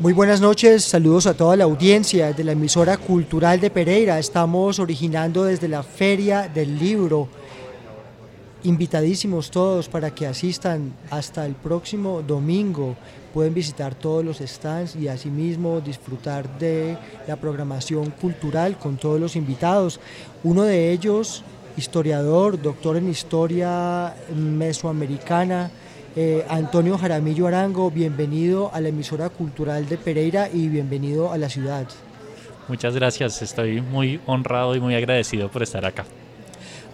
Muy 0.00 0.12
buenas 0.12 0.40
noches, 0.40 0.84
saludos 0.84 1.26
a 1.26 1.34
toda 1.34 1.56
la 1.56 1.64
audiencia 1.64 2.32
de 2.32 2.44
la 2.44 2.52
emisora 2.52 2.96
cultural 2.96 3.58
de 3.58 3.68
Pereira. 3.68 4.20
Estamos 4.20 4.78
originando 4.78 5.42
desde 5.42 5.66
la 5.66 5.82
Feria 5.82 6.46
del 6.46 6.78
Libro. 6.78 7.26
Invitadísimos 8.62 9.50
todos 9.50 9.88
para 9.88 10.14
que 10.14 10.28
asistan 10.28 10.94
hasta 11.10 11.44
el 11.44 11.56
próximo 11.56 12.22
domingo. 12.22 12.94
Pueden 13.34 13.54
visitar 13.54 13.96
todos 13.96 14.24
los 14.24 14.38
stands 14.38 14.94
y 14.94 15.08
asimismo 15.08 15.80
disfrutar 15.80 16.60
de 16.60 16.96
la 17.26 17.34
programación 17.34 18.12
cultural 18.12 18.78
con 18.78 18.98
todos 18.98 19.18
los 19.18 19.34
invitados. 19.34 19.98
Uno 20.44 20.62
de 20.62 20.92
ellos, 20.92 21.42
historiador, 21.76 22.62
doctor 22.62 22.98
en 22.98 23.08
historia 23.08 24.14
mesoamericana, 24.32 25.72
eh, 26.20 26.44
Antonio 26.48 26.98
Jaramillo 26.98 27.46
Arango, 27.46 27.92
bienvenido 27.92 28.74
a 28.74 28.80
la 28.80 28.88
emisora 28.88 29.28
cultural 29.28 29.88
de 29.88 29.96
Pereira 29.96 30.48
y 30.52 30.66
bienvenido 30.68 31.30
a 31.30 31.38
la 31.38 31.48
ciudad. 31.48 31.86
Muchas 32.66 32.96
gracias, 32.96 33.40
estoy 33.40 33.80
muy 33.80 34.20
honrado 34.26 34.74
y 34.74 34.80
muy 34.80 34.96
agradecido 34.96 35.48
por 35.48 35.62
estar 35.62 35.86
acá. 35.86 36.06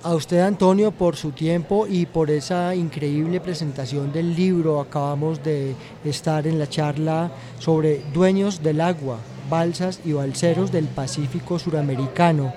A 0.03 0.15
usted, 0.15 0.41
Antonio, 0.41 0.93
por 0.93 1.17
su 1.17 1.33
tiempo 1.33 1.87
y 1.89 2.05
por 2.05 2.31
esa 2.31 2.75
increíble 2.75 3.41
presentación 3.41 4.13
del 4.13 4.37
libro. 4.37 4.79
Acabamos 4.79 5.43
de 5.43 5.75
estar 6.05 6.47
en 6.47 6.59
la 6.59 6.69
charla 6.69 7.33
sobre 7.61 8.03
dueños 8.13 8.63
del 8.63 8.83
agua, 8.83 9.21
balsas 9.49 10.01
y 10.05 10.13
balseros 10.13 10.71
del 10.71 10.85
Pacífico 10.85 11.59
Suramericano. 11.59 12.53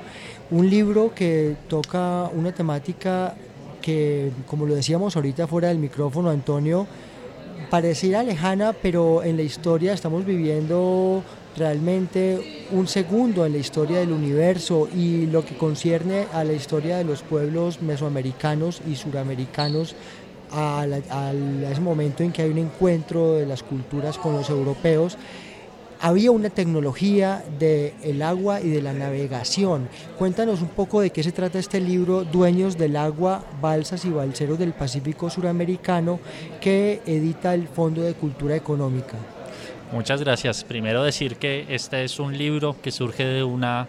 Un 0.52 0.70
libro 0.70 1.14
que 1.16 1.56
toca 1.70 2.30
una 2.34 2.52
temática 2.52 3.36
que, 3.88 4.34
como 4.48 4.66
lo 4.66 4.76
decíamos 4.76 5.16
ahorita 5.16 5.48
fuera 5.48 5.70
del 5.70 5.78
micrófono, 5.78 6.30
Antonio, 6.30 6.86
pareciera 7.70 8.22
lejana, 8.22 8.74
pero 8.74 9.24
en 9.24 9.38
la 9.38 9.44
historia 9.44 9.94
estamos 9.94 10.26
viviendo 10.26 11.24
realmente 11.56 12.68
un 12.74 12.86
segundo 12.86 13.46
en 13.46 13.54
la 13.54 13.60
historia 13.60 14.00
del 14.00 14.12
universo 14.12 14.90
y 14.94 15.28
lo 15.28 15.46
que 15.46 15.56
concierne 15.56 16.26
a 16.34 16.44
la 16.44 16.52
historia 16.52 16.98
de 16.98 17.06
los 17.06 17.22
pueblos 17.22 17.82
mesoamericanos 17.82 18.82
y 18.92 18.98
suramericanos 18.98 19.96
a, 20.52 20.86
ese 21.72 21.80
momento 21.80 22.24
en 22.24 22.34
que 22.34 22.42
hay 22.42 22.50
un 22.50 22.58
encuentro 22.58 23.36
de 23.36 23.46
las 23.46 23.64
culturas 23.64 24.18
con 24.18 24.34
los 24.34 24.50
europeos 24.50 25.18
había 26.02 26.32
una 26.32 26.50
tecnología 26.50 27.44
del 27.60 28.22
agua 28.22 28.62
y 28.62 28.70
de 28.70 28.82
la 28.82 28.94
navegación. 28.94 29.90
Cuéntanos 30.18 30.62
un 30.62 30.70
poco 30.70 31.02
de 31.02 31.10
qué 31.10 31.24
se 31.24 31.32
trata 31.32 31.60
este 31.60 31.80
libro, 31.80 32.24
Dueños 32.24 32.78
del 32.78 32.96
Agua, 32.96 33.44
Balsas 33.62 34.06
y 34.06 34.10
Balseros 34.10 34.60
del 34.60 34.74
Pacífico 34.74 35.30
Suramericano, 35.30 36.20
que 36.62 37.02
edita 37.06 37.54
el 37.54 37.68
Fondo 37.68 38.02
de 38.02 38.14
Cultura 38.14 38.56
Económica. 38.56 39.18
Muchas 39.92 40.22
gracias. 40.22 40.64
Primero 40.64 41.04
decir 41.04 41.38
que 41.38 41.66
este 41.70 42.04
es 42.04 42.20
un 42.20 42.38
libro 42.38 42.76
que 42.82 42.92
surge 42.92 43.24
de 43.26 43.44
una 43.44 43.88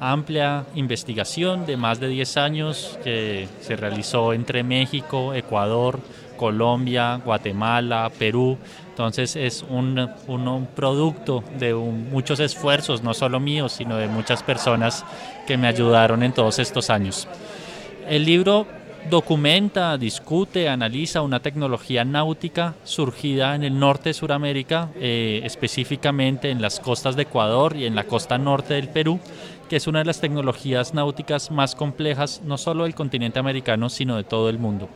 amplia 0.00 0.64
investigación 0.74 1.66
de 1.66 1.76
más 1.76 2.00
de 2.00 2.08
10 2.08 2.36
años 2.36 2.98
que 3.02 3.48
se 3.60 3.76
realizó 3.76 4.32
entre 4.32 4.62
México, 4.62 5.34
Ecuador, 5.34 6.00
Colombia, 6.36 7.20
Guatemala, 7.24 8.10
Perú. 8.18 8.58
Entonces 8.90 9.36
es 9.36 9.64
un, 9.68 10.08
producto 10.74 11.42
de 11.58 11.74
muchos 11.74 12.40
esfuerzos, 12.40 13.02
no 13.02 13.14
solo 13.14 13.40
míos, 13.40 13.72
sino 13.72 13.96
de 13.96 14.08
muchas 14.08 14.42
personas 14.42 15.04
que 15.46 15.56
me 15.56 15.66
ayudaron 15.66 16.22
en 16.22 16.32
todos 16.32 16.58
estos 16.58 16.90
años. 16.90 17.28
El 18.08 18.24
libro 18.24 18.66
documenta, 19.10 19.96
discute, 19.98 20.68
analiza 20.68 21.22
una 21.22 21.40
tecnología 21.40 22.04
náutica 22.04 22.74
surgida 22.84 23.54
en 23.54 23.62
el 23.62 23.78
norte 23.78 24.10
de 24.10 24.14
Sudamérica, 24.14 24.88
eh, 24.96 25.42
específicamente 25.44 26.50
en 26.50 26.60
las 26.60 26.80
costas 26.80 27.16
de 27.16 27.22
Ecuador 27.22 27.76
y 27.76 27.86
en 27.86 27.94
la 27.94 28.04
costa 28.04 28.38
norte 28.38 28.74
del 28.74 28.88
Perú, 28.88 29.20
que 29.68 29.76
es 29.76 29.86
una 29.86 30.00
de 30.00 30.04
las 30.04 30.20
tecnologías 30.20 30.94
náuticas 30.94 31.50
más 31.50 31.74
complejas 31.74 32.42
no 32.44 32.58
solo 32.58 32.84
del 32.84 32.94
continente 32.94 33.38
americano, 33.38 33.88
sino 33.88 34.16
de 34.16 34.24
todo 34.24 34.48
el 34.48 34.58
mundo. 34.58 34.88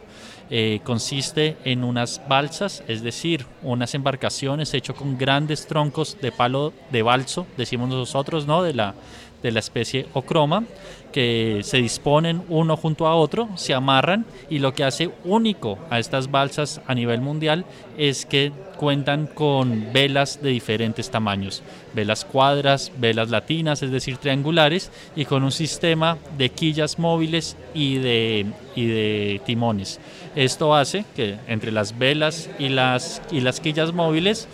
Eh, 0.52 0.80
consiste 0.82 1.56
en 1.64 1.84
unas 1.84 2.20
balsas, 2.28 2.82
es 2.88 3.02
decir, 3.02 3.46
unas 3.62 3.94
embarcaciones 3.94 4.74
hechas 4.74 4.96
con 4.96 5.16
grandes 5.16 5.66
troncos 5.66 6.16
de 6.20 6.32
palo 6.32 6.72
de 6.90 7.02
balso, 7.02 7.46
decimos 7.56 7.88
nosotros, 7.88 8.46
¿no? 8.46 8.62
De 8.62 8.74
la, 8.74 8.94
de 9.42 9.52
la 9.52 9.60
especie 9.60 10.06
ocroma, 10.12 10.64
que 11.12 11.60
se 11.64 11.78
disponen 11.78 12.42
uno 12.48 12.76
junto 12.76 13.06
a 13.06 13.16
otro, 13.16 13.48
se 13.56 13.74
amarran 13.74 14.26
y 14.48 14.58
lo 14.60 14.74
que 14.74 14.84
hace 14.84 15.10
único 15.24 15.78
a 15.90 15.98
estas 15.98 16.30
balsas 16.30 16.80
a 16.86 16.94
nivel 16.94 17.20
mundial 17.20 17.64
es 17.98 18.26
que 18.26 18.52
cuentan 18.76 19.26
con 19.26 19.92
velas 19.92 20.40
de 20.40 20.50
diferentes 20.50 21.10
tamaños, 21.10 21.62
velas 21.94 22.24
cuadras, 22.24 22.92
velas 22.96 23.28
latinas, 23.28 23.82
es 23.82 23.90
decir, 23.90 24.16
triangulares, 24.16 24.90
y 25.14 25.26
con 25.26 25.44
un 25.44 25.52
sistema 25.52 26.16
de 26.38 26.48
quillas 26.48 26.98
móviles 26.98 27.56
y 27.74 27.96
de, 27.96 28.46
y 28.74 28.86
de 28.86 29.40
timones. 29.44 30.00
Esto 30.34 30.74
hace 30.74 31.04
que 31.14 31.36
entre 31.46 31.72
las 31.72 31.98
velas 31.98 32.48
y 32.58 32.70
las, 32.70 33.20
y 33.30 33.40
las 33.40 33.60
quillas 33.60 33.92
móviles 33.92 34.48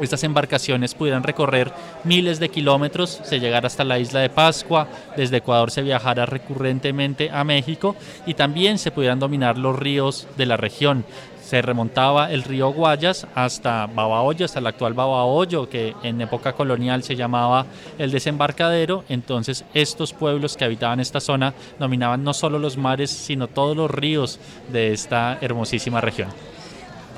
estas 0.00 0.24
embarcaciones 0.24 0.94
pudieran 0.94 1.22
recorrer 1.22 1.72
miles 2.04 2.40
de 2.40 2.48
kilómetros, 2.48 3.20
se 3.22 3.40
llegara 3.40 3.66
hasta 3.66 3.84
la 3.84 3.98
isla 3.98 4.20
de 4.20 4.30
Pascua, 4.30 4.88
desde 5.16 5.38
Ecuador 5.38 5.70
se 5.70 5.82
viajara 5.82 6.26
recurrentemente 6.26 7.30
a 7.30 7.44
México 7.44 7.96
y 8.26 8.34
también 8.34 8.78
se 8.78 8.90
pudieran 8.90 9.18
dominar 9.18 9.58
los 9.58 9.78
ríos 9.78 10.26
de 10.36 10.46
la 10.46 10.56
región. 10.56 11.04
Se 11.50 11.62
remontaba 11.62 12.30
el 12.30 12.44
río 12.44 12.72
Guayas 12.72 13.26
hasta 13.34 13.86
Babahoyo, 13.86 14.44
hasta 14.44 14.60
el 14.60 14.68
actual 14.68 14.94
Babahoyo, 14.94 15.68
que 15.68 15.96
en 16.04 16.20
época 16.20 16.52
colonial 16.52 17.02
se 17.02 17.16
llamaba 17.16 17.66
el 17.98 18.12
desembarcadero. 18.12 19.02
Entonces 19.08 19.64
estos 19.74 20.12
pueblos 20.12 20.56
que 20.56 20.64
habitaban 20.64 21.00
esta 21.00 21.18
zona 21.18 21.52
dominaban 21.80 22.22
no 22.22 22.34
solo 22.34 22.60
los 22.60 22.76
mares, 22.76 23.10
sino 23.10 23.48
todos 23.48 23.76
los 23.76 23.90
ríos 23.90 24.38
de 24.70 24.92
esta 24.92 25.38
hermosísima 25.40 26.00
región 26.00 26.28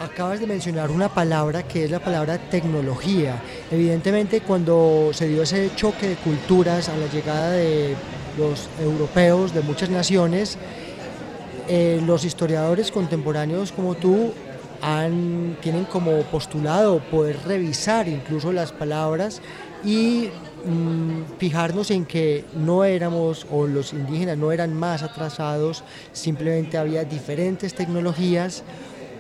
acabas 0.01 0.41
de 0.41 0.47
mencionar 0.47 0.91
una 0.91 1.09
palabra 1.09 1.63
que 1.63 1.85
es 1.85 1.91
la 1.91 2.01
palabra 2.01 2.39
tecnología. 2.39 3.41
Evidentemente 3.71 4.41
cuando 4.41 5.11
se 5.13 5.29
dio 5.29 5.43
ese 5.43 5.71
choque 5.75 6.09
de 6.09 6.17
culturas 6.17 6.89
a 6.89 6.97
la 6.97 7.07
llegada 7.07 7.51
de 7.53 7.95
los 8.39 8.69
europeos 8.81 9.53
de 9.55 9.61
muchas 9.63 9.91
naciones, 9.91 10.59
eh, 11.69 12.01
los 12.05 12.25
historiadores 12.25 12.91
contemporáneos 12.91 13.73
como 13.73 13.95
tú 13.95 14.33
tienen 15.61 15.85
como 15.85 16.23
postulado 16.23 16.99
poder 16.99 17.39
revisar 17.47 18.09
incluso 18.09 18.53
las 18.53 18.73
palabras 18.73 19.41
y 19.85 20.29
mm, 20.65 21.39
fijarnos 21.39 21.93
en 21.93 22.05
que 22.05 22.45
no 22.55 22.83
éramos, 22.83 23.47
o 23.53 23.69
los 23.69 23.93
indígenas 23.93 24.39
no 24.39 24.51
eran 24.51 24.75
más 24.75 25.05
atrasados, 25.05 25.85
simplemente 26.13 26.79
había 26.79 27.05
diferentes 27.05 27.75
tecnologías 27.75 28.65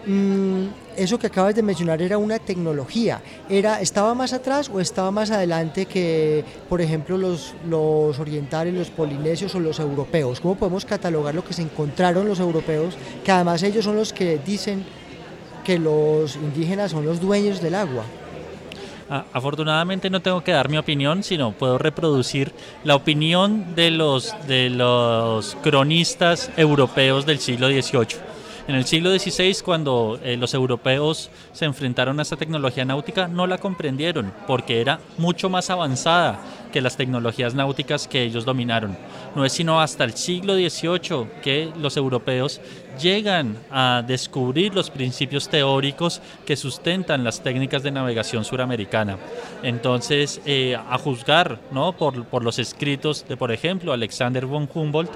Mm, 0.06 0.66
eso 0.96 1.18
que 1.18 1.28
acabas 1.28 1.54
de 1.54 1.62
mencionar 1.62 2.02
era 2.02 2.18
una 2.18 2.38
tecnología. 2.38 3.20
Era, 3.48 3.80
¿Estaba 3.80 4.14
más 4.14 4.32
atrás 4.32 4.70
o 4.72 4.80
estaba 4.80 5.10
más 5.10 5.30
adelante 5.30 5.86
que, 5.86 6.44
por 6.68 6.80
ejemplo, 6.80 7.16
los, 7.16 7.54
los 7.68 8.18
orientales, 8.18 8.74
los 8.74 8.90
polinesios 8.90 9.54
o 9.54 9.60
los 9.60 9.78
europeos? 9.78 10.40
¿Cómo 10.40 10.56
podemos 10.56 10.84
catalogar 10.84 11.34
lo 11.34 11.44
que 11.44 11.54
se 11.54 11.62
encontraron 11.62 12.26
los 12.26 12.40
europeos, 12.40 12.96
que 13.24 13.32
además 13.32 13.62
ellos 13.62 13.84
son 13.84 13.96
los 13.96 14.12
que 14.12 14.38
dicen 14.38 14.84
que 15.64 15.78
los 15.78 16.36
indígenas 16.36 16.90
son 16.90 17.04
los 17.04 17.20
dueños 17.20 17.60
del 17.60 17.74
agua? 17.74 18.04
afortunadamente 19.34 20.08
no 20.08 20.22
tengo 20.22 20.42
que 20.42 20.52
dar 20.52 20.70
mi 20.70 20.78
opinión, 20.78 21.22
sino 21.22 21.52
puedo 21.52 21.76
reproducir 21.76 22.52
la 22.82 22.94
opinión 22.94 23.74
de 23.74 23.90
los, 23.90 24.34
de 24.46 24.70
los 24.70 25.54
cronistas 25.56 26.50
europeos 26.56 27.26
del 27.26 27.38
siglo 27.38 27.68
XVIII. 27.68 28.31
En 28.68 28.76
el 28.76 28.84
siglo 28.84 29.10
XVI, 29.10 29.56
cuando 29.64 30.20
eh, 30.22 30.36
los 30.36 30.54
europeos 30.54 31.30
se 31.52 31.64
enfrentaron 31.64 32.20
a 32.20 32.22
esta 32.22 32.36
tecnología 32.36 32.84
náutica, 32.84 33.26
no 33.26 33.48
la 33.48 33.58
comprendieron 33.58 34.32
porque 34.46 34.80
era 34.80 35.00
mucho 35.18 35.50
más 35.50 35.68
avanzada 35.68 36.40
que 36.72 36.80
las 36.80 36.96
tecnologías 36.96 37.54
náuticas 37.54 38.06
que 38.06 38.22
ellos 38.22 38.44
dominaron. 38.44 38.96
No 39.34 39.44
es 39.44 39.52
sino 39.52 39.80
hasta 39.80 40.04
el 40.04 40.14
siglo 40.14 40.54
XVIII 40.54 41.26
que 41.42 41.72
los 41.76 41.96
europeos 41.96 42.60
llegan 43.00 43.56
a 43.70 44.02
descubrir 44.06 44.74
los 44.74 44.90
principios 44.90 45.48
teóricos 45.48 46.20
que 46.46 46.56
sustentan 46.56 47.24
las 47.24 47.42
técnicas 47.42 47.82
de 47.82 47.90
navegación 47.90 48.44
suramericana. 48.44 49.18
Entonces, 49.62 50.40
eh, 50.46 50.76
a 50.76 50.98
juzgar 50.98 51.58
¿no? 51.72 51.92
por, 51.92 52.24
por 52.26 52.44
los 52.44 52.58
escritos 52.58 53.24
de, 53.28 53.36
por 53.36 53.50
ejemplo, 53.50 53.92
Alexander 53.92 54.46
von 54.46 54.68
Humboldt, 54.72 55.12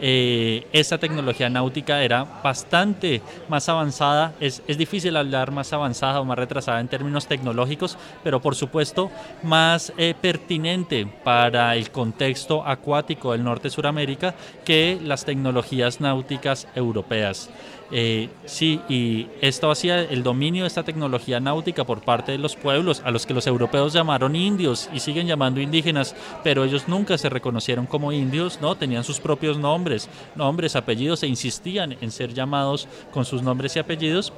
eh, 0.00 0.66
esta 0.72 0.98
tecnología 0.98 1.50
náutica 1.50 2.02
era 2.02 2.24
bastante 2.42 3.20
más 3.48 3.68
avanzada. 3.68 4.34
Es, 4.40 4.62
es, 4.66 4.78
difícil 4.78 5.16
hablar 5.16 5.50
más 5.50 5.72
avanzada 5.72 6.20
o 6.20 6.24
más 6.24 6.38
retrasada 6.38 6.80
en 6.80 6.88
términos 6.88 7.26
tecnológicos, 7.26 7.98
pero 8.24 8.40
por 8.40 8.54
supuesto 8.54 9.10
más 9.42 9.92
eh, 9.96 10.14
pertinente 10.20 11.06
para 11.24 11.76
el 11.76 11.90
contexto 11.90 12.66
acuático 12.66 13.32
del 13.32 13.44
norte 13.44 13.70
Suramérica 13.70 14.34
que 14.64 14.98
las 15.02 15.24
tecnologías 15.24 16.00
náuticas 16.00 16.66
europeas. 16.74 17.50
Eh, 17.92 18.28
sí, 18.44 18.80
y 18.88 19.26
esto 19.40 19.70
hacía 19.70 20.00
el 20.02 20.22
dominio 20.22 20.62
de 20.62 20.68
esta 20.68 20.84
tecnología 20.84 21.40
náutica 21.40 21.84
por 21.84 22.02
parte 22.02 22.32
de 22.32 22.38
los 22.38 22.54
pueblos, 22.54 23.02
a 23.04 23.10
los 23.10 23.26
que 23.26 23.34
los 23.34 23.46
europeos 23.46 23.92
llamaron 23.92 24.36
indios 24.36 24.88
y 24.92 25.00
siguen 25.00 25.26
llamando 25.26 25.60
indígenas, 25.60 26.14
pero 26.44 26.64
ellos 26.64 26.86
nunca 26.86 27.18
se 27.18 27.28
reconocieron 27.28 27.86
como 27.86 28.12
indios, 28.12 28.60
¿no? 28.60 28.76
Tenían 28.76 29.04
sus 29.04 29.18
propios 29.18 29.58
nombres, 29.58 30.08
nombres, 30.36 30.76
apellidos 30.76 31.22
e 31.22 31.26
insistían 31.26 31.96
en 32.00 32.10
ser 32.10 32.32
llamados 32.32 32.86
con 33.12 33.24
sus 33.24 33.42
nombres 33.42 33.74
y 33.76 33.80
apellidos. 33.80 34.32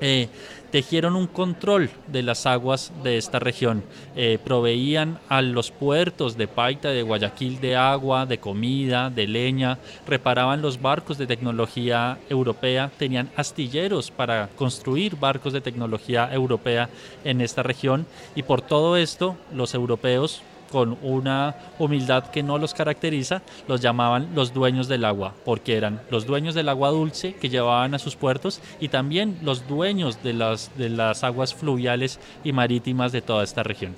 Eh, 0.00 0.28
tejieron 0.72 1.16
un 1.16 1.26
control 1.26 1.90
de 2.06 2.22
las 2.22 2.46
aguas 2.46 2.92
de 3.04 3.18
esta 3.18 3.38
región, 3.38 3.84
eh, 4.16 4.38
proveían 4.42 5.18
a 5.28 5.42
los 5.42 5.70
puertos 5.70 6.38
de 6.38 6.48
Paita, 6.48 6.88
de 6.88 7.02
Guayaquil 7.02 7.60
de 7.60 7.76
agua, 7.76 8.24
de 8.24 8.38
comida, 8.38 9.10
de 9.10 9.26
leña, 9.26 9.78
reparaban 10.06 10.62
los 10.62 10.80
barcos 10.80 11.18
de 11.18 11.26
tecnología 11.26 12.18
europea, 12.30 12.90
tenían 12.96 13.30
astilleros 13.36 14.10
para 14.10 14.48
construir 14.56 15.16
barcos 15.16 15.52
de 15.52 15.60
tecnología 15.60 16.32
europea 16.32 16.88
en 17.22 17.42
esta 17.42 17.62
región 17.62 18.06
y 18.34 18.42
por 18.42 18.62
todo 18.62 18.96
esto 18.96 19.36
los 19.52 19.74
europeos 19.74 20.42
con 20.72 20.96
una 21.02 21.54
humildad 21.78 22.30
que 22.30 22.42
no 22.42 22.56
los 22.56 22.72
caracteriza, 22.72 23.42
los 23.68 23.82
llamaban 23.82 24.30
los 24.34 24.54
dueños 24.54 24.88
del 24.88 25.04
agua, 25.04 25.34
porque 25.44 25.76
eran 25.76 26.00
los 26.10 26.26
dueños 26.26 26.54
del 26.54 26.70
agua 26.70 26.88
dulce 26.88 27.34
que 27.34 27.50
llevaban 27.50 27.94
a 27.94 27.98
sus 27.98 28.16
puertos 28.16 28.60
y 28.80 28.88
también 28.88 29.38
los 29.42 29.68
dueños 29.68 30.22
de 30.22 30.32
las, 30.32 30.70
de 30.78 30.88
las 30.88 31.24
aguas 31.24 31.54
fluviales 31.54 32.18
y 32.42 32.52
marítimas 32.52 33.12
de 33.12 33.20
toda 33.20 33.44
esta 33.44 33.62
región. 33.62 33.94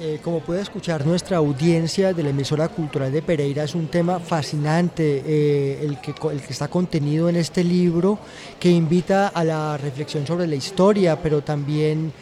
Eh, 0.00 0.18
como 0.24 0.40
puede 0.40 0.62
escuchar 0.62 1.06
nuestra 1.06 1.36
audiencia 1.36 2.14
de 2.14 2.22
la 2.22 2.30
emisora 2.30 2.68
cultural 2.68 3.12
de 3.12 3.20
Pereira, 3.20 3.64
es 3.64 3.74
un 3.74 3.88
tema 3.88 4.18
fascinante 4.18 5.22
eh, 5.24 5.78
el, 5.82 6.00
que, 6.00 6.14
el 6.30 6.40
que 6.40 6.52
está 6.52 6.68
contenido 6.68 7.28
en 7.28 7.36
este 7.36 7.62
libro 7.62 8.18
que 8.58 8.70
invita 8.70 9.28
a 9.28 9.44
la 9.44 9.76
reflexión 9.76 10.26
sobre 10.26 10.46
la 10.46 10.54
historia, 10.54 11.20
pero 11.22 11.42
también 11.42 12.12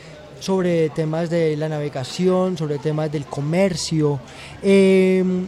sobre 0.41 0.89
temas 0.91 1.31
de 1.31 1.57
la 1.57 1.69
navegación, 1.69 2.59
sobre 2.59 2.79
temas 2.79 3.13
del 3.13 3.27
comercio. 3.27 4.19
Em, 4.63 5.47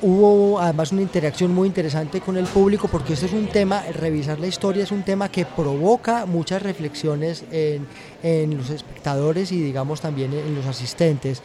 hubo 0.00 0.60
además 0.60 0.92
una 0.92 1.02
interacción 1.02 1.52
muy 1.52 1.68
interesante 1.68 2.20
con 2.20 2.36
el 2.36 2.46
público 2.46 2.88
porque 2.88 3.14
este 3.14 3.26
es 3.26 3.32
un 3.32 3.48
tema, 3.48 3.82
revisar 3.82 4.38
la 4.38 4.46
historia 4.46 4.84
es 4.84 4.92
un 4.92 5.02
tema 5.02 5.28
que 5.28 5.44
provoca 5.44 6.24
muchas 6.24 6.62
reflexiones 6.62 7.44
en, 7.50 7.86
en 8.22 8.56
los 8.56 8.70
espectadores 8.70 9.52
y 9.52 9.60
digamos 9.60 10.00
también 10.00 10.32
en 10.32 10.54
los 10.54 10.66
asistentes. 10.66 11.42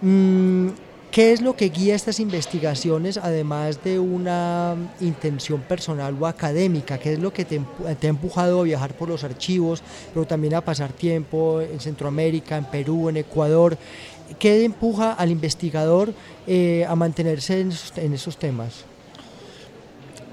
Mm, 0.00 0.68
¿Qué 1.12 1.32
es 1.32 1.42
lo 1.42 1.56
que 1.56 1.68
guía 1.68 1.94
estas 1.94 2.20
investigaciones, 2.20 3.18
además 3.18 3.84
de 3.84 3.98
una 3.98 4.74
intención 4.98 5.60
personal 5.60 6.16
o 6.18 6.26
académica? 6.26 6.96
¿Qué 6.96 7.12
es 7.12 7.18
lo 7.18 7.34
que 7.34 7.44
te, 7.44 7.60
ha 7.86 8.06
empujado 8.06 8.60
a 8.60 8.62
viajar 8.62 8.96
por 8.96 9.10
los 9.10 9.22
archivos, 9.22 9.82
pero 10.14 10.26
también 10.26 10.54
a 10.54 10.64
pasar 10.64 10.90
tiempo 10.94 11.60
en 11.60 11.80
Centroamérica, 11.80 12.56
en 12.56 12.64
Perú, 12.64 13.10
en 13.10 13.18
Ecuador? 13.18 13.76
¿Qué 14.38 14.64
empuja 14.64 15.12
al 15.12 15.30
investigador 15.30 16.14
eh, 16.46 16.86
a 16.88 16.96
mantenerse 16.96 17.60
en 17.60 17.72
en 17.96 18.14
esos 18.14 18.38
temas? 18.38 18.86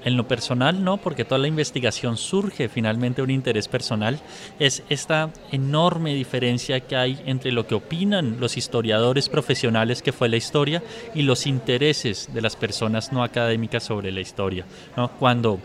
En 0.04 0.16
lo 0.16 0.26
personal 0.26 0.82
no, 0.82 0.96
porque 0.96 1.24
toda 1.24 1.38
la 1.38 1.48
investigación 1.48 2.16
surge 2.16 2.68
finalmente 2.68 3.16
de 3.16 3.24
un 3.24 3.30
interés 3.30 3.68
personal. 3.68 4.18
Es 4.58 4.82
esta 4.88 5.30
enorme 5.52 6.14
diferencia 6.14 6.80
que 6.80 6.96
hay 6.96 7.20
entre 7.26 7.52
lo 7.52 7.66
que 7.66 7.74
opinan 7.74 8.40
los 8.40 8.56
historiadores 8.56 9.28
profesionales 9.28 10.02
que 10.02 10.12
fue 10.12 10.28
la 10.28 10.36
historia 10.36 10.82
y 11.14 11.22
los 11.22 11.46
intereses 11.46 12.32
de 12.32 12.40
las 12.40 12.56
personas 12.56 13.12
no 13.12 13.22
académicas 13.22 13.82
sobre 13.82 14.10
la 14.10 14.20
historia. 14.20 14.64
¿no? 14.96 15.10
Cuando 15.18 15.60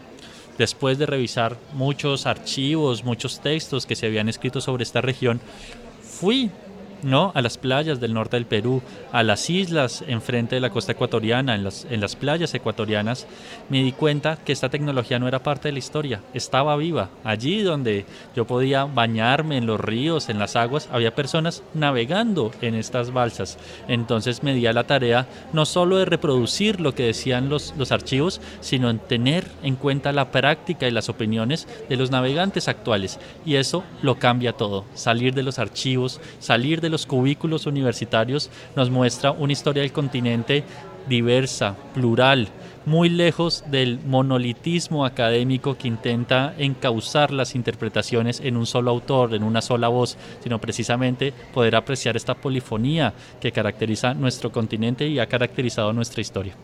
después 0.58 0.98
de 0.98 1.06
revisar 1.06 1.58
muchos 1.74 2.26
archivos, 2.26 3.04
muchos 3.04 3.40
textos 3.40 3.86
que 3.86 3.96
se 3.96 4.08
habían 4.08 4.30
escrito 4.30 4.62
sobre 4.62 4.84
esta 4.84 5.02
región, 5.02 5.40
fui 6.02 6.50
¿no? 7.04 7.32
a 7.36 7.42
las 7.42 7.58
playas 7.58 8.00
del 8.00 8.14
norte 8.14 8.38
del 8.38 8.46
Perú, 8.46 8.82
a 9.12 9.24
las 9.24 9.50
islas 9.50 10.04
enfrente 10.08 10.56
de 10.56 10.62
la 10.62 10.70
costa 10.70 10.94
ecuatoriana, 10.94 11.56
en 11.56 11.64
las, 11.64 11.86
en 11.90 12.02
las 12.02 12.16
playas 12.16 12.54
ecuatorianas, 12.54 13.28
me 13.70 13.84
di 13.84 13.92
cuenta 13.92 14.38
que 14.38 14.54
esta 14.54 14.70
tecnología 14.70 15.20
no 15.20 15.28
era 15.28 15.44
parte 15.44 15.68
de 15.68 15.74
la 15.74 15.80
historia, 15.80 16.22
estaba 16.34 16.76
viva. 16.78 17.10
Allí 17.24 17.62
donde 17.62 18.06
yo 18.36 18.46
podía 18.46 18.86
bañarme 18.86 19.58
en 19.58 19.66
los 19.66 19.80
ríos, 19.80 20.30
en 20.30 20.40
las 20.40 20.56
aguas, 20.56 20.90
había 20.92 21.16
personas 21.16 21.64
navegando 21.74 22.52
en 22.62 22.76
estas 22.76 23.12
balsas. 23.12 23.58
Entonces 23.88 24.44
me 24.44 24.54
di 24.54 24.68
a 24.68 24.74
la 24.74 24.86
tarea 24.86 25.28
no 25.54 25.66
solo 25.66 25.98
de 25.98 26.06
reproducir 26.06 26.80
lo 26.80 26.96
que 26.96 27.04
decían 27.04 27.50
los, 27.50 27.74
los 27.78 27.92
archivos, 27.92 28.42
sino 28.62 28.90
en 28.90 29.00
tener 29.00 29.46
en 29.64 29.76
cuenta 29.76 30.12
la 30.12 30.32
práctica 30.32 30.88
y 30.88 30.92
las 30.92 31.10
opiniones 31.10 31.68
de 31.90 31.96
los 31.96 32.12
navegantes 32.12 32.68
actuales. 32.68 33.20
Y 33.46 33.56
eso 33.56 33.84
lo 34.02 34.16
cambia 34.20 34.54
todo, 34.54 34.86
salir 34.94 35.34
de 35.34 35.44
los 35.44 35.60
archivos, 35.60 36.20
salir 36.40 36.82
de 36.82 36.90
los 36.96 37.06
cubículos 37.06 37.66
universitarios 37.66 38.50
nos 38.78 38.90
muestra 38.90 39.32
una 39.32 39.52
historia 39.52 39.82
del 39.82 39.92
continente 39.92 40.64
diversa, 41.10 41.76
plural, 41.94 42.48
muy 42.86 43.10
lejos 43.10 43.66
del 43.70 44.00
monolitismo 44.00 45.06
académico 45.06 45.78
que 45.78 45.90
intenta 45.90 46.54
encauzar 46.58 47.32
las 47.32 47.54
interpretaciones 47.54 48.40
en 48.40 48.56
un 48.56 48.66
solo 48.66 48.92
autor, 48.92 49.34
en 49.34 49.44
una 49.44 49.62
sola 49.62 49.90
voz, 49.90 50.16
sino 50.42 50.62
precisamente 50.62 51.34
poder 51.54 51.76
apreciar 51.76 52.16
esta 52.16 52.34
polifonía 52.34 53.14
que 53.42 53.52
caracteriza 53.52 54.14
nuestro 54.14 54.54
continente 54.54 55.06
y 55.06 55.20
ha 55.20 55.28
caracterizado 55.28 55.92
nuestra 55.92 56.22
historia. 56.22 56.56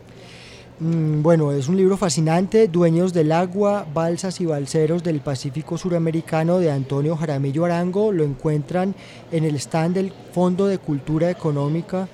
Mm, 0.82 1.22
bueno, 1.22 1.52
es 1.52 1.68
un 1.68 1.76
libro 1.76 1.96
fascinante, 1.96 2.66
Dueños 2.66 3.12
del 3.12 3.30
Agua, 3.30 3.86
Balsas 3.94 4.40
y 4.40 4.46
Balseros 4.46 5.04
del 5.04 5.20
Pacífico 5.20 5.78
Suramericano 5.78 6.58
de 6.58 6.72
Antonio 6.72 7.16
Jaramillo 7.16 7.64
Arango. 7.64 8.10
Lo 8.10 8.24
encuentran 8.24 8.92
en 9.30 9.44
el 9.44 9.54
stand 9.54 9.94
del 9.94 10.12
Fondo 10.32 10.66
de 10.66 10.78
Cultura 10.78 11.30
Económica. 11.30 12.08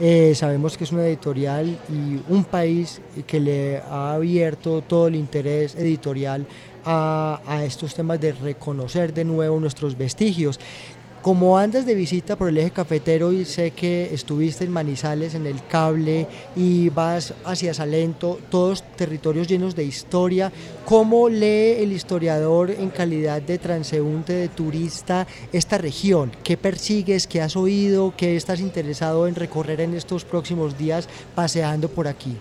Eh, 0.00 0.32
sabemos 0.34 0.78
que 0.78 0.84
es 0.84 0.92
una 0.92 1.06
editorial 1.06 1.78
y 1.90 2.18
un 2.32 2.44
país 2.44 3.02
que 3.26 3.40
le 3.40 3.82
ha 3.82 4.14
abierto 4.14 4.80
todo 4.80 5.08
el 5.08 5.16
interés 5.16 5.74
editorial 5.74 6.46
a, 6.82 7.42
a 7.46 7.62
estos 7.62 7.94
temas 7.94 8.22
de 8.22 8.32
reconocer 8.32 9.12
de 9.12 9.26
nuevo 9.26 9.60
nuestros 9.60 9.98
vestigios. 9.98 10.58
Como 11.24 11.56
andas 11.56 11.86
de 11.86 11.94
visita 11.94 12.36
por 12.36 12.50
el 12.50 12.58
eje 12.58 12.70
cafetero 12.70 13.32
y 13.32 13.46
sé 13.46 13.70
que 13.70 14.12
estuviste 14.12 14.64
en 14.64 14.70
Manizales, 14.70 15.34
en 15.34 15.46
el 15.46 15.66
cable 15.66 16.26
y 16.54 16.90
vas 16.90 17.32
hacia 17.46 17.72
Salento, 17.72 18.38
todos 18.50 18.82
territorios 18.94 19.48
llenos 19.48 19.74
de 19.74 19.84
historia, 19.84 20.52
¿cómo 20.84 21.30
lee 21.30 21.76
el 21.82 21.92
historiador 21.92 22.70
en 22.70 22.90
calidad 22.90 23.40
de 23.40 23.56
transeúnte, 23.56 24.34
de 24.34 24.48
turista, 24.48 25.26
esta 25.50 25.78
región? 25.78 26.30
¿Qué 26.44 26.58
persigues? 26.58 27.26
¿Qué 27.26 27.40
has 27.40 27.56
oído? 27.56 28.12
¿Qué 28.14 28.36
estás 28.36 28.60
interesado 28.60 29.26
en 29.26 29.34
recorrer 29.34 29.80
en 29.80 29.94
estos 29.94 30.26
próximos 30.26 30.76
días 30.76 31.08
paseando 31.34 31.88
por 31.88 32.06
aquí? 32.06 32.36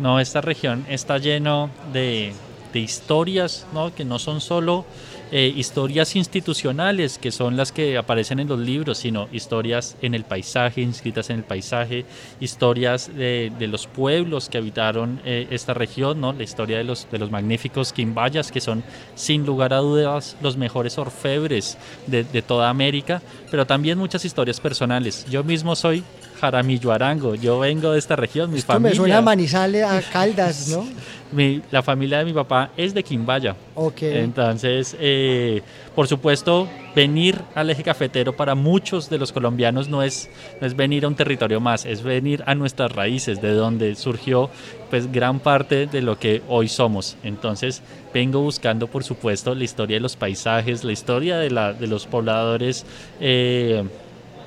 No, 0.00 0.18
esta 0.18 0.40
región 0.40 0.86
está 0.88 1.18
lleno 1.18 1.68
de, 1.92 2.32
de 2.72 2.80
historias 2.80 3.66
¿no? 3.74 3.94
que 3.94 4.06
no 4.06 4.18
son 4.18 4.40
solo 4.40 4.86
eh, 5.34 5.50
historias 5.56 6.14
institucionales, 6.14 7.16
que 7.16 7.32
son 7.32 7.56
las 7.56 7.72
que 7.72 7.96
aparecen 7.96 8.38
en 8.38 8.48
los 8.48 8.58
libros, 8.58 8.98
sino 8.98 9.28
historias 9.32 9.96
en 10.02 10.14
el 10.14 10.24
paisaje, 10.24 10.82
inscritas 10.82 11.30
en 11.30 11.38
el 11.38 11.44
paisaje, 11.44 12.04
historias 12.38 13.10
de, 13.16 13.50
los 13.60 13.86
pueblos 13.86 14.50
que 14.50 14.58
habitaron 14.58 15.22
eh, 15.24 15.46
esta 15.50 15.72
región, 15.72 16.20
¿no? 16.20 16.34
la 16.34 16.42
historia 16.42 16.76
de 16.76 16.84
los, 16.84 17.10
de 17.10 17.18
los 17.18 17.30
magníficos 17.30 17.94
quimbayas, 17.94 18.52
que 18.52 18.60
son 18.60 18.84
sin 19.14 19.46
lugar 19.46 19.72
a 19.72 19.78
dudas 19.78 20.36
los 20.42 20.58
mejores 20.58 20.98
orfebres 20.98 21.78
de, 22.06 22.24
de 22.24 22.42
toda 22.42 22.68
América, 22.68 23.22
pero 23.50 23.66
también 23.66 23.96
muchas 23.96 24.26
historias 24.26 24.60
personales. 24.60 25.24
Yo 25.30 25.42
mismo 25.42 25.74
soy 25.74 26.04
Jaramillo 26.42 26.90
Arango. 26.90 27.36
Yo 27.36 27.60
vengo 27.60 27.92
de 27.92 28.00
esta 28.00 28.16
región, 28.16 28.50
mi 28.50 28.58
Esto 28.58 28.72
familia. 28.72 28.90
me 28.90 28.96
suena 28.96 29.18
a 29.18 29.22
Manizales, 29.22 29.84
a 29.84 30.02
Caldas, 30.02 30.66
¿no? 30.70 30.84
mi, 31.30 31.62
la 31.70 31.84
familia 31.84 32.18
de 32.18 32.24
mi 32.24 32.32
papá 32.32 32.70
es 32.76 32.92
de 32.92 33.04
Quimbaya. 33.04 33.54
Ok. 33.76 34.02
Entonces, 34.02 34.96
eh, 34.98 35.62
por 35.94 36.08
supuesto, 36.08 36.68
venir 36.96 37.40
al 37.54 37.70
eje 37.70 37.84
cafetero 37.84 38.34
para 38.34 38.56
muchos 38.56 39.08
de 39.08 39.18
los 39.18 39.30
colombianos 39.30 39.88
no 39.88 40.02
es, 40.02 40.28
no 40.60 40.66
es 40.66 40.74
venir 40.74 41.04
a 41.04 41.08
un 41.08 41.14
territorio 41.14 41.60
más, 41.60 41.84
es 41.86 42.02
venir 42.02 42.42
a 42.44 42.56
nuestras 42.56 42.90
raíces, 42.90 43.40
de 43.40 43.52
donde 43.52 43.94
surgió 43.94 44.50
pues 44.90 45.12
gran 45.12 45.38
parte 45.38 45.86
de 45.86 46.02
lo 46.02 46.18
que 46.18 46.42
hoy 46.48 46.66
somos. 46.66 47.16
Entonces, 47.22 47.82
vengo 48.12 48.40
buscando, 48.40 48.88
por 48.88 49.04
supuesto, 49.04 49.54
la 49.54 49.62
historia 49.62 49.98
de 49.98 50.00
los 50.00 50.16
paisajes, 50.16 50.82
la 50.82 50.90
historia 50.90 51.38
de, 51.38 51.50
la, 51.50 51.72
de 51.72 51.86
los 51.86 52.06
pobladores. 52.06 52.84
Eh, 53.20 53.84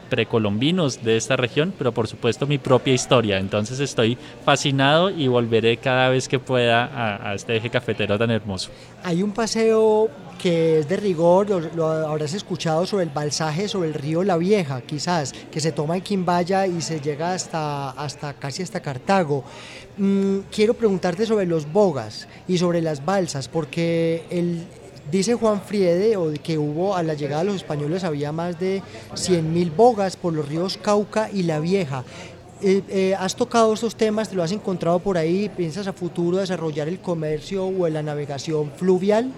precolombinos 0.10 1.04
de 1.04 1.18
esta 1.18 1.36
región, 1.36 1.74
pero 1.78 1.92
por 1.92 2.08
supuesto 2.08 2.48
mi 2.48 2.58
propia 2.58 2.94
historia. 2.94 3.38
Entonces 3.38 3.80
estoy 3.80 4.18
fascinado 4.44 5.10
y 5.10 5.28
volveré 5.28 5.78
cada 5.78 6.10
vez 6.10 6.28
que 6.28 6.40
pueda 6.40 7.30
a, 7.30 7.34
este 7.34 7.58
eje 7.58 7.70
cafetero 7.70 8.18
tan 8.18 8.32
hermoso. 8.32 8.70
Hay 9.04 9.22
un 9.22 9.32
paseo 9.32 10.10
que 10.42 10.80
es 10.80 10.90
de 10.90 10.98
rigor, 10.98 11.50
lo, 11.76 11.88
habrás 11.88 12.34
escuchado 12.34 12.86
sobre 12.86 13.04
el 13.06 13.10
balsaje 13.10 13.68
sobre 13.68 13.90
el 13.90 13.94
río 13.94 14.24
La 14.24 14.38
Vieja, 14.38 14.82
quizás, 14.82 15.34
que 15.34 15.60
se 15.60 15.72
toma 15.72 15.96
en 15.98 16.02
Quimbaya 16.02 16.68
y 16.68 16.82
se 16.82 17.00
llega 17.00 17.34
hasta, 17.34 17.92
hasta 17.92 18.34
casi 18.34 18.64
hasta 18.64 18.82
Cartago. 18.82 19.44
Mm, 19.98 20.40
quiero 20.52 20.74
preguntarte 20.74 21.26
sobre 21.26 21.46
los 21.46 21.72
bogas 21.72 22.28
y 22.48 22.58
sobre 22.58 22.82
las 22.82 23.06
balsas, 23.06 23.48
porque 23.48 24.26
el, 24.30 24.66
Dice 25.12 25.36
Juan 25.36 25.62
Friede 25.62 26.18
que 26.42 26.58
hubo 26.58 26.96
a 26.96 27.04
la 27.04 27.14
llegada 27.14 27.44
de 27.44 27.48
los 27.48 27.58
españoles 27.58 28.04
había 28.04 28.32
más 28.32 28.60
de 28.60 28.82
100.000 29.14 29.76
bogas 29.76 30.18
por 30.18 30.34
los 30.34 30.50
ríos 30.50 30.78
Cauca 30.82 31.30
y 31.32 31.44
La 31.44 31.60
Vieja. 31.60 32.04
Eh, 32.62 32.82
eh, 32.90 33.16
¿Has 33.20 33.36
tocado 33.36 33.74
estos 33.74 33.96
temas? 33.96 34.30
¿Te 34.30 34.36
lo 34.36 34.42
has 34.42 34.52
encontrado 34.52 34.98
por 35.00 35.18
ahí? 35.18 35.50
¿Piensas 35.56 35.86
a 35.86 35.94
futuro 35.94 36.38
desarrollar 36.38 36.88
el 36.88 37.00
comercio 37.00 37.68
o 37.68 37.88
la 37.88 38.02
navegación 38.02 38.72
fluvial? 38.76 39.32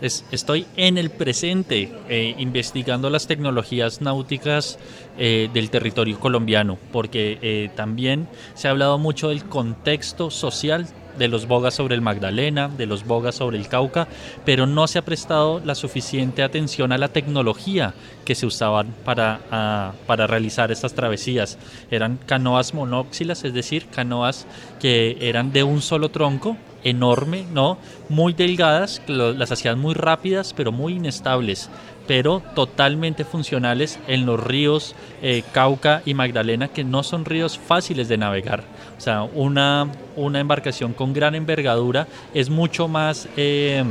estoy 0.00 0.64
en 0.76 0.96
el 0.96 1.10
presente 1.10 1.90
eh, 2.08 2.32
investigando 2.38 3.10
las 3.10 3.26
tecnologías 3.26 4.00
náuticas 4.00 4.78
del 5.16 5.70
territorio 5.70 6.20
colombiano, 6.20 6.78
porque 6.92 7.68
también 7.74 8.28
se 8.54 8.68
ha 8.68 8.70
hablado 8.70 8.96
mucho 8.98 9.30
del 9.30 9.44
contexto 9.46 10.30
social 10.30 10.86
de 11.18 11.28
los 11.28 11.46
bogas 11.46 11.74
sobre 11.74 11.94
el 11.94 12.00
Magdalena, 12.00 12.68
de 12.68 12.86
los 12.86 13.04
bogas 13.04 13.36
sobre 13.36 13.58
el 13.58 13.68
Cauca, 13.68 14.08
pero 14.44 14.66
no 14.66 14.86
se 14.86 14.98
ha 14.98 15.04
prestado 15.04 15.60
la 15.64 15.74
suficiente 15.74 16.42
atención 16.42 16.92
a 16.92 16.98
la 16.98 17.08
tecnología 17.08 17.94
que 18.24 18.34
se 18.34 18.46
usaban 18.46 18.94
para, 19.04 19.92
para 20.06 20.26
realizar 20.26 20.70
estas 20.70 20.94
travesías. 20.94 21.58
Eran 21.90 22.18
canoas 22.26 22.74
monóxilas, 22.74 23.44
es 23.44 23.54
decir, 23.54 23.86
canoas 23.86 24.46
que 24.80 25.16
eran 25.20 25.52
de 25.52 25.62
un 25.62 25.82
solo 25.82 26.10
tronco, 26.10 26.56
enorme, 26.84 27.44
¿no? 27.52 27.78
Muy 28.08 28.32
delgadas, 28.32 29.02
las 29.08 29.50
hacían 29.50 29.78
muy 29.78 29.94
rápidas, 29.94 30.54
pero 30.56 30.70
muy 30.72 30.94
inestables 30.94 31.68
pero 32.08 32.42
totalmente 32.54 33.24
funcionales 33.24 34.00
en 34.08 34.24
los 34.24 34.42
ríos 34.42 34.94
eh, 35.22 35.44
Cauca 35.52 36.02
y 36.06 36.14
Magdalena, 36.14 36.68
que 36.68 36.82
no 36.82 37.02
son 37.02 37.26
ríos 37.26 37.58
fáciles 37.58 38.08
de 38.08 38.16
navegar. 38.16 38.64
O 38.96 39.00
sea, 39.00 39.22
una, 39.22 39.86
una 40.16 40.40
embarcación 40.40 40.94
con 40.94 41.12
gran 41.12 41.34
envergadura 41.34 42.08
es 42.32 42.48
mucho 42.48 42.88
más, 42.88 43.28
eh, 43.36 43.84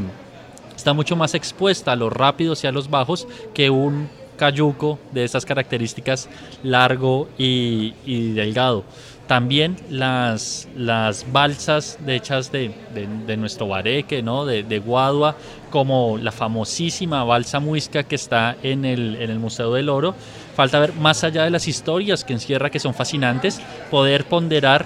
está 0.76 0.94
mucho 0.94 1.16
más 1.16 1.36
expuesta 1.36 1.92
a 1.92 1.96
los 1.96 2.12
rápidos 2.12 2.64
y 2.64 2.68
a 2.68 2.72
los 2.72 2.90
bajos 2.90 3.28
que 3.54 3.70
un 3.70 4.10
cayuco 4.38 5.00
de 5.12 5.24
esas 5.24 5.46
características 5.46 6.30
largo 6.64 7.28
y, 7.38 7.92
delgado. 8.34 8.84
También 9.28 9.76
las, 9.90 10.70
las 10.78 11.30
balsas 11.34 12.00
hechas 12.08 12.50
de, 12.50 12.72
nuestro 13.38 13.68
bareque, 13.68 14.24
¿no? 14.24 14.46
de, 14.46 14.64
de, 14.64 14.80
Guadua, 14.80 15.36
como 15.70 16.18
la 16.18 16.32
famosísima 16.32 17.26
balsa 17.26 17.60
muisca 17.60 18.04
que 18.04 18.16
está 18.16 18.56
en 18.64 18.86
el, 18.86 19.18
en 19.20 19.30
el 19.30 19.40
Museo 19.40 19.74
del 19.74 19.90
Oro. 19.90 20.16
Falta 20.56 20.80
ver 20.80 20.94
más 20.94 21.26
allá 21.26 21.44
de 21.44 21.50
las 21.50 21.68
historias 21.68 22.24
que 22.24 22.34
encierra, 22.34 22.70
que 22.70 22.80
son 22.80 22.94
fascinantes, 22.94 23.60
poder 23.92 24.24
ponderar 24.26 24.86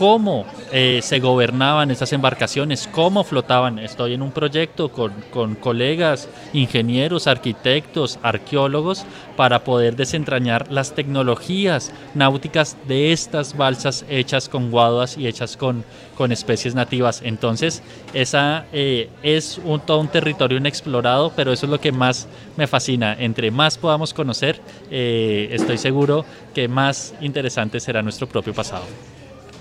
cómo 0.00 0.46
eh, 0.72 1.00
se 1.02 1.20
gobernaban 1.20 1.90
esas 1.90 2.14
embarcaciones, 2.14 2.88
cómo 2.90 3.22
flotaban. 3.22 3.78
Estoy 3.78 4.14
en 4.14 4.22
un 4.22 4.32
proyecto 4.32 4.90
con, 4.90 5.56
colegas, 5.56 6.26
ingenieros, 6.54 7.26
arquitectos, 7.26 8.18
arqueólogos, 8.22 9.04
para 9.36 9.62
poder 9.62 9.96
desentrañar 9.96 10.72
las 10.72 10.94
tecnologías 10.94 11.92
náuticas 12.14 12.78
de 12.88 13.12
estas 13.12 13.54
balsas 13.58 14.06
hechas 14.08 14.48
con 14.48 14.70
guaduas 14.70 15.18
y 15.18 15.26
hechas 15.26 15.58
con, 15.58 15.84
especies 16.30 16.74
nativas. 16.74 17.20
Entonces, 17.22 17.82
esa 18.14 18.64
eh, 18.72 19.10
es 19.22 19.60
todo 19.86 20.00
un 20.00 20.08
territorio 20.08 20.56
inexplorado, 20.56 21.30
pero 21.36 21.52
eso 21.52 21.66
es 21.66 21.70
lo 21.70 21.80
que 21.80 21.92
más 21.92 22.26
me 22.56 22.66
fascina. 22.66 23.14
Entre 23.18 23.50
más 23.50 23.76
podamos 23.76 24.14
conocer, 24.14 24.60
eh, 24.90 25.50
estoy 25.52 25.76
seguro 25.76 26.24
que 26.54 26.68
más 26.68 27.12
interesante 27.20 27.80
será 27.80 28.00
nuestro 28.00 28.26
propio 28.26 28.54
pasado. 28.54 28.84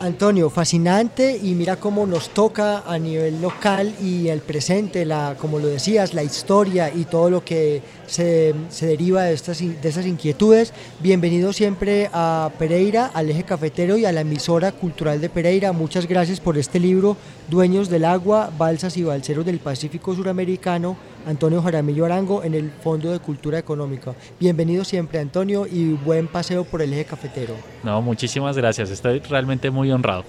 Antonio, 0.02 0.50
fascinante 0.50 1.38
y 1.44 1.56
mira 1.56 1.76
cómo 1.76 2.08
nos 2.08 2.30
toca 2.30 2.84
a 2.88 2.98
nivel 2.98 3.42
local 3.42 3.94
y 4.02 4.30
el 4.30 4.40
presente, 4.40 5.06
la, 5.06 5.36
como 5.38 5.60
lo 5.60 5.68
decías, 5.68 6.14
la 6.14 6.24
historia 6.24 6.90
y 6.94 7.04
todo 7.04 7.30
lo 7.30 7.44
que 7.44 7.82
se, 8.08 8.56
deriva 8.80 9.24
de 9.24 9.34
estas, 9.34 9.60
de 9.60 9.78
estas 9.84 10.06
inquietudes. 10.06 10.74
Bienvenido 11.02 11.52
siempre 11.52 12.10
a 12.14 12.50
Pereira, 12.58 13.12
al 13.14 13.30
eje 13.30 13.44
cafetero 13.44 13.98
y 13.98 14.06
a 14.06 14.14
la 14.14 14.22
emisora 14.22 14.72
cultural 14.72 15.20
de 15.20 15.30
Pereira. 15.30 15.74
Muchas 15.74 16.08
gracias 16.08 16.40
por 16.40 16.58
este 16.58 16.80
libro, 16.80 17.18
Dueños 17.50 17.90
del 17.90 18.06
Agua, 18.06 18.52
Balsas 18.58 18.96
y 18.96 19.04
Balseros 19.04 19.46
del 19.46 19.60
Pacífico 19.60 20.16
Suramericano, 20.16 20.96
Antonio 21.30 21.62
Jaramillo 21.62 22.06
Arango 22.06 22.44
en 22.44 22.56
el 22.56 22.72
Fondo 22.72 23.12
de 23.12 23.20
Cultura 23.20 23.60
Económica. 23.60 24.16
Bienvenido 24.40 24.84
siempre, 24.84 25.20
Antonio, 25.20 25.68
y 25.68 25.94
buen 25.94 26.28
paseo 26.28 26.64
por 26.64 26.82
el 26.82 26.92
eje 26.92 27.06
cafetero. 27.06 27.54
No, 27.84 28.02
muchísimas 28.02 28.58
gracias. 28.58 28.90
Estoy 28.90 29.20
realmente 29.20 29.70
muy 29.70 29.92
honrado. 29.92 30.24